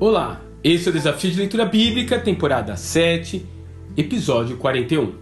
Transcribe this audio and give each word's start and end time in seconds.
Olá, 0.00 0.40
esse 0.62 0.86
é 0.86 0.90
o 0.90 0.94
Desafio 0.94 1.28
de 1.28 1.38
Leitura 1.38 1.64
Bíblica, 1.64 2.20
temporada 2.20 2.76
7, 2.76 3.44
episódio 3.96 4.56
41. 4.56 5.12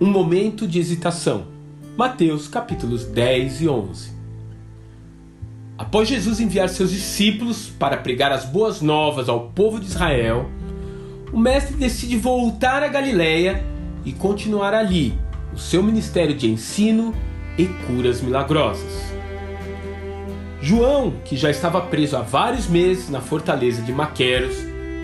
Um 0.00 0.06
momento 0.06 0.66
de 0.66 0.80
hesitação. 0.80 1.46
Mateus 1.96 2.48
capítulos 2.48 3.04
10 3.04 3.62
e 3.62 3.68
11. 3.68 4.10
Após 5.78 6.08
Jesus 6.08 6.40
enviar 6.40 6.68
seus 6.70 6.90
discípulos 6.90 7.70
para 7.78 7.96
pregar 7.96 8.32
as 8.32 8.44
boas 8.44 8.80
novas 8.80 9.28
ao 9.28 9.50
povo 9.50 9.78
de 9.78 9.86
Israel, 9.86 10.50
o 11.32 11.38
mestre 11.38 11.76
decide 11.76 12.16
voltar 12.16 12.82
a 12.82 12.88
Galiléia 12.88 13.64
e 14.04 14.12
continuar 14.12 14.74
ali 14.74 15.16
o 15.54 15.56
seu 15.56 15.84
ministério 15.84 16.34
de 16.34 16.50
ensino 16.50 17.14
e 17.56 17.66
curas 17.86 18.20
milagrosas. 18.20 19.21
João, 20.62 21.14
que 21.24 21.36
já 21.36 21.50
estava 21.50 21.80
preso 21.80 22.16
há 22.16 22.22
vários 22.22 22.68
meses 22.68 23.10
na 23.10 23.20
fortaleza 23.20 23.82
de 23.82 23.92
Maqueros, 23.92 24.54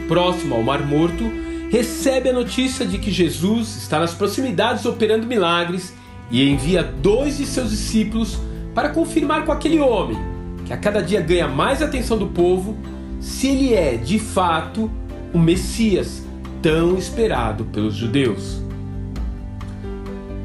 próximo 0.07 0.55
ao 0.55 0.63
Mar 0.63 0.87
Morto, 0.87 1.25
recebe 1.69 2.29
a 2.29 2.33
notícia 2.33 2.87
de 2.87 2.97
que 2.97 3.11
Jesus 3.11 3.77
está 3.77 3.99
nas 3.99 4.15
proximidades 4.15 4.87
operando 4.87 5.27
milagres 5.27 5.93
e 6.31 6.49
envia 6.49 6.85
dois 6.85 7.39
de 7.39 7.45
seus 7.45 7.71
discípulos 7.71 8.39
para 8.73 8.91
confirmar 8.91 9.45
com 9.45 9.51
aquele 9.51 9.81
homem, 9.81 10.17
que 10.65 10.73
a 10.73 10.77
cada 10.77 11.03
dia 11.03 11.21
ganha 11.21 11.49
mais 11.49 11.83
atenção 11.83 12.17
do 12.17 12.29
povo, 12.29 12.79
se 13.21 13.49
ele 13.49 13.75
é 13.75 13.97
de 13.97 14.21
fato 14.21 14.89
o 15.35 15.39
Messias 15.41 16.23
tão 16.63 16.97
esperado 16.97 17.65
pelos 17.65 17.95
judeus. 17.95 18.63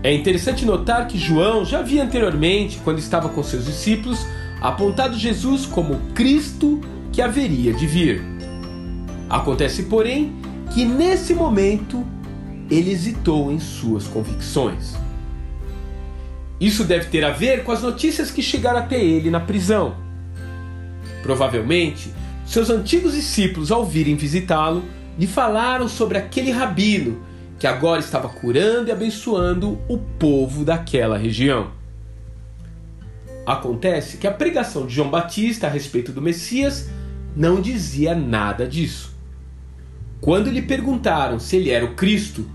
É 0.02 0.12
interessante 0.12 0.66
notar 0.66 1.08
que 1.08 1.20
João 1.20 1.64
já 1.64 1.80
havia 1.80 2.04
anteriormente, 2.04 2.80
quando 2.84 2.98
estava 2.98 3.30
com 3.30 3.44
seus 3.44 3.66
discípulos, 3.66 4.26
apontado 4.64 5.18
Jesus 5.18 5.66
como 5.66 6.00
Cristo 6.14 6.80
que 7.12 7.22
haveria 7.22 7.74
de 7.74 7.86
vir. 7.86 8.24
Acontece, 9.30 9.84
porém, 9.84 10.34
que 10.74 10.86
nesse 10.86 11.34
momento 11.34 12.02
ele 12.72 12.90
hesitou 12.90 13.52
em 13.52 13.60
suas 13.60 14.08
convicções. 14.08 14.96
Isso 16.62 16.86
deve 16.86 17.10
ter 17.10 17.26
a 17.26 17.32
ver 17.32 17.66
com 17.66 17.74
as 17.74 17.82
notícias 17.82 18.32
que 18.32 18.42
chegaram 18.42 18.80
até 18.80 19.04
ele 19.04 19.30
na 19.30 19.42
prisão. 19.42 19.98
Provavelmente, 21.22 22.10
seus 22.46 22.70
antigos 22.70 23.14
discípulos, 23.14 23.70
ao 23.70 23.86
virem 23.86 24.16
visitá-lo, 24.16 24.82
lhe 25.20 25.28
falaram 25.28 25.90
sobre 25.90 26.18
aquele 26.18 26.52
rabino 26.52 27.22
que 27.60 27.68
agora 27.68 28.00
estava 28.00 28.30
curando 28.30 28.88
e 28.88 28.92
abençoando 28.94 29.78
o 29.90 29.98
povo 29.98 30.64
daquela 30.64 31.18
região. 31.18 31.83
Acontece 33.46 34.18
que 34.18 34.28
a 34.28 34.32
pregação 34.32 34.86
de 34.88 34.96
João 34.96 35.10
Batista 35.10 35.68
a 35.68 35.70
respeito 35.70 36.12
do 36.12 36.22
Messias 36.22 36.90
não 37.36 37.60
dizia 37.60 38.16
nada 38.16 38.68
disso. 38.68 39.14
Quando 40.22 40.50
lhe 40.50 40.62
perguntaram 40.62 41.40
se 41.40 41.58
ele 41.58 41.70
era 41.70 41.84
o 41.84 41.96
Cristo, 41.96 42.46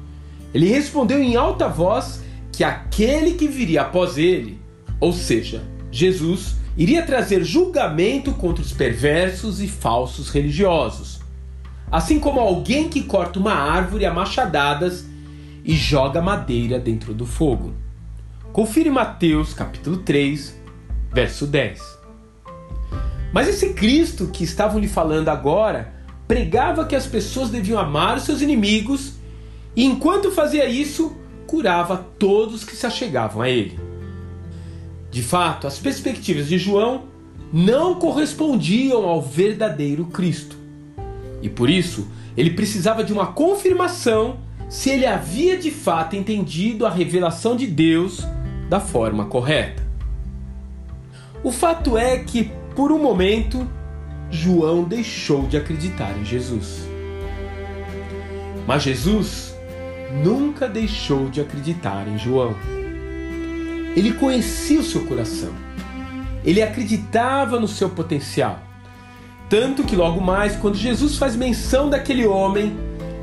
ele 0.54 0.66
respondeu 0.68 1.22
em 1.22 1.36
alta 1.36 1.68
voz 1.68 2.22
que 2.50 2.64
aquele 2.64 3.34
que 3.34 3.46
viria 3.46 3.82
após 3.82 4.16
ele, 4.16 4.58
ou 4.98 5.12
seja, 5.12 5.62
Jesus, 5.92 6.56
iria 6.76 7.02
trazer 7.02 7.44
julgamento 7.44 8.32
contra 8.32 8.62
os 8.62 8.72
perversos 8.72 9.60
e 9.60 9.68
falsos 9.68 10.30
religiosos, 10.30 11.20
assim 11.90 12.18
como 12.18 12.40
alguém 12.40 12.88
que 12.88 13.02
corta 13.02 13.38
uma 13.38 13.52
árvore 13.52 14.06
a 14.06 14.14
machadadas 14.14 15.06
e 15.64 15.74
joga 15.74 16.22
madeira 16.22 16.78
dentro 16.78 17.12
do 17.12 17.26
fogo. 17.26 17.74
Confira 18.52 18.90
Mateus 18.90 19.52
capítulo 19.52 19.98
3, 19.98 20.57
verso 21.12 21.46
10. 21.46 21.98
Mas 23.32 23.48
esse 23.48 23.74
Cristo 23.74 24.28
que 24.28 24.44
estavam 24.44 24.80
lhe 24.80 24.88
falando 24.88 25.28
agora 25.28 25.92
pregava 26.26 26.84
que 26.84 26.96
as 26.96 27.06
pessoas 27.06 27.50
deviam 27.50 27.78
amar 27.78 28.16
os 28.16 28.24
seus 28.24 28.40
inimigos 28.40 29.14
e, 29.74 29.84
enquanto 29.84 30.30
fazia 30.30 30.66
isso, 30.66 31.16
curava 31.46 31.96
todos 32.18 32.64
que 32.64 32.76
se 32.76 32.86
achegavam 32.86 33.42
a 33.42 33.48
ele. 33.48 33.78
De 35.10 35.22
fato, 35.22 35.66
as 35.66 35.78
perspectivas 35.78 36.48
de 36.48 36.58
João 36.58 37.04
não 37.52 37.94
correspondiam 37.94 39.04
ao 39.06 39.22
verdadeiro 39.22 40.04
Cristo. 40.06 40.56
E 41.40 41.48
por 41.48 41.70
isso, 41.70 42.06
ele 42.36 42.50
precisava 42.50 43.02
de 43.02 43.12
uma 43.12 43.28
confirmação 43.28 44.38
se 44.68 44.90
ele 44.90 45.06
havia 45.06 45.56
de 45.56 45.70
fato 45.70 46.14
entendido 46.14 46.84
a 46.84 46.90
revelação 46.90 47.56
de 47.56 47.66
Deus 47.66 48.22
da 48.68 48.78
forma 48.78 49.24
correta. 49.24 49.87
O 51.42 51.52
fato 51.52 51.96
é 51.96 52.18
que, 52.18 52.50
por 52.74 52.90
um 52.90 52.98
momento, 53.00 53.66
João 54.30 54.84
deixou 54.84 55.46
de 55.46 55.56
acreditar 55.56 56.16
em 56.18 56.24
Jesus. 56.24 56.86
Mas 58.66 58.82
Jesus 58.82 59.56
nunca 60.22 60.68
deixou 60.68 61.28
de 61.28 61.40
acreditar 61.40 62.06
em 62.08 62.18
João. 62.18 62.54
Ele 63.96 64.12
conhecia 64.12 64.80
o 64.80 64.84
seu 64.84 65.04
coração. 65.06 65.52
Ele 66.44 66.62
acreditava 66.62 67.58
no 67.58 67.68
seu 67.68 67.88
potencial. 67.88 68.58
Tanto 69.48 69.82
que 69.82 69.96
logo 69.96 70.20
mais, 70.20 70.56
quando 70.56 70.76
Jesus 70.76 71.16
faz 71.16 71.34
menção 71.34 71.88
daquele 71.88 72.26
homem, 72.26 72.76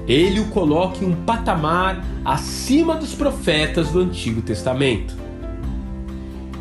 ele 0.08 0.40
o 0.40 0.48
coloca 0.48 1.04
em 1.04 1.08
um 1.08 1.16
patamar 1.24 2.04
acima 2.24 2.96
dos 2.96 3.14
profetas 3.14 3.90
do 3.90 4.00
Antigo 4.00 4.42
Testamento. 4.42 5.16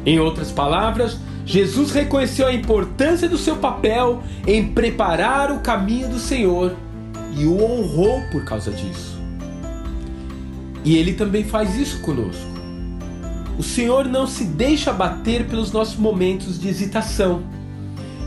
Em 0.04 0.18
outras 0.18 0.52
palavras, 0.52 1.18
Jesus 1.46 1.90
reconheceu 1.90 2.46
a 2.46 2.52
importância 2.52 3.28
do 3.28 3.36
seu 3.36 3.56
papel 3.56 4.22
em 4.46 4.68
preparar 4.68 5.52
o 5.52 5.60
caminho 5.60 6.08
do 6.08 6.18
Senhor 6.18 6.74
e 7.36 7.44
o 7.44 7.62
honrou 7.62 8.22
por 8.32 8.44
causa 8.44 8.70
disso. 8.70 9.20
E 10.84 10.96
ele 10.96 11.12
também 11.12 11.44
faz 11.44 11.76
isso 11.76 12.00
conosco. 12.00 12.54
O 13.58 13.62
Senhor 13.62 14.06
não 14.06 14.26
se 14.26 14.44
deixa 14.44 14.92
bater 14.92 15.46
pelos 15.46 15.70
nossos 15.70 15.96
momentos 15.96 16.58
de 16.58 16.68
hesitação. 16.68 17.42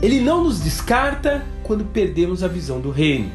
Ele 0.00 0.20
não 0.20 0.44
nos 0.44 0.60
descarta 0.60 1.44
quando 1.64 1.84
perdemos 1.84 2.44
a 2.44 2.48
visão 2.48 2.80
do 2.80 2.90
reino. 2.90 3.30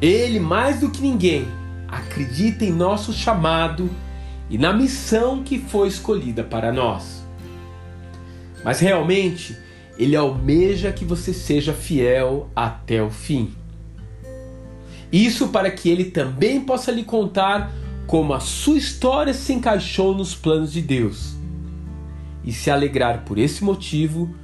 Ele, 0.00 0.40
mais 0.40 0.80
do 0.80 0.90
que 0.90 1.02
ninguém, 1.02 1.46
acredita 1.86 2.64
em 2.64 2.72
nosso 2.72 3.12
chamado 3.12 3.90
e 4.48 4.56
na 4.56 4.72
missão 4.72 5.42
que 5.42 5.58
foi 5.58 5.88
escolhida 5.88 6.42
para 6.42 6.72
nós 6.72 7.27
mas 8.64 8.80
realmente 8.80 9.56
ele 9.98 10.14
almeja 10.14 10.92
que 10.92 11.04
você 11.04 11.32
seja 11.32 11.72
fiel 11.72 12.48
até 12.54 13.02
o 13.02 13.10
fim. 13.10 13.52
Isso 15.12 15.48
para 15.48 15.70
que 15.70 15.88
ele 15.88 16.04
também 16.04 16.60
possa 16.60 16.92
lhe 16.92 17.02
contar 17.02 17.72
como 18.06 18.32
a 18.32 18.40
sua 18.40 18.78
história 18.78 19.34
se 19.34 19.52
encaixou 19.52 20.14
nos 20.14 20.34
planos 20.34 20.72
de 20.72 20.80
Deus 20.80 21.36
e 22.44 22.52
se 22.52 22.70
alegrar 22.70 23.24
por 23.24 23.38
esse 23.38 23.64
motivo, 23.64 24.34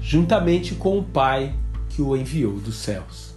juntamente 0.00 0.74
com 0.74 0.98
o 0.98 1.04
Pai 1.04 1.54
que 1.88 2.00
o 2.00 2.16
enviou 2.16 2.54
dos 2.54 2.76
céus. 2.76 3.36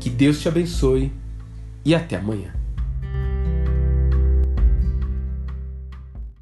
Que 0.00 0.10
Deus 0.10 0.40
te 0.40 0.48
abençoe 0.48 1.12
e 1.84 1.94
até 1.94 2.16
amanhã. 2.16 2.63